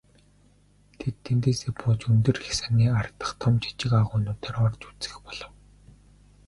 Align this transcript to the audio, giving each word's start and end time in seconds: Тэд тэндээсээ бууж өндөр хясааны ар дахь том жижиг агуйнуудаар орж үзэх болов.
Тэд 0.99 1.15
тэндээсээ 1.25 1.71
бууж 1.79 1.99
өндөр 2.11 2.37
хясааны 2.45 2.85
ар 2.99 3.07
дахь 3.19 3.35
том 3.41 3.53
жижиг 3.61 3.91
агуйнуудаар 4.01 4.57
орж 4.65 4.81
үзэх 4.89 5.15
болов. 5.25 5.51